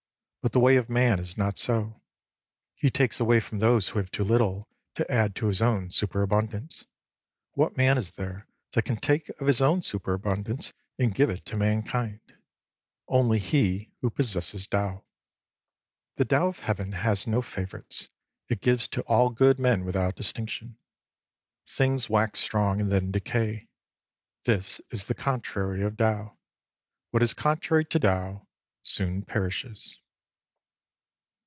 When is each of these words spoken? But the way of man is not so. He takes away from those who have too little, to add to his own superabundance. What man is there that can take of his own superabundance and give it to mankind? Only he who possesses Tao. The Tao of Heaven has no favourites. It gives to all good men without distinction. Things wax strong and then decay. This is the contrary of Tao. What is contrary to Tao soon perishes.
But 0.43 0.53
the 0.53 0.59
way 0.59 0.75
of 0.75 0.89
man 0.89 1.19
is 1.19 1.37
not 1.37 1.59
so. 1.59 2.01
He 2.73 2.89
takes 2.89 3.19
away 3.19 3.39
from 3.39 3.59
those 3.59 3.89
who 3.89 3.99
have 3.99 4.09
too 4.09 4.23
little, 4.23 4.67
to 4.95 5.09
add 5.09 5.35
to 5.35 5.45
his 5.45 5.61
own 5.61 5.91
superabundance. 5.91 6.87
What 7.51 7.77
man 7.77 7.95
is 7.95 8.13
there 8.13 8.47
that 8.71 8.81
can 8.85 8.97
take 8.97 9.29
of 9.39 9.45
his 9.45 9.61
own 9.61 9.83
superabundance 9.83 10.73
and 10.97 11.13
give 11.13 11.29
it 11.29 11.45
to 11.45 11.55
mankind? 11.57 12.21
Only 13.07 13.37
he 13.37 13.91
who 14.01 14.09
possesses 14.09 14.65
Tao. 14.67 15.05
The 16.15 16.25
Tao 16.25 16.47
of 16.47 16.57
Heaven 16.61 16.93
has 16.93 17.27
no 17.27 17.43
favourites. 17.43 18.09
It 18.49 18.61
gives 18.61 18.87
to 18.89 19.03
all 19.03 19.29
good 19.29 19.59
men 19.59 19.85
without 19.85 20.15
distinction. 20.15 20.75
Things 21.69 22.09
wax 22.09 22.39
strong 22.39 22.81
and 22.81 22.91
then 22.91 23.11
decay. 23.11 23.67
This 24.45 24.81
is 24.89 25.05
the 25.05 25.13
contrary 25.13 25.83
of 25.83 25.97
Tao. 25.97 26.35
What 27.11 27.21
is 27.21 27.35
contrary 27.35 27.85
to 27.85 27.99
Tao 27.99 28.47
soon 28.81 29.21
perishes. 29.21 29.97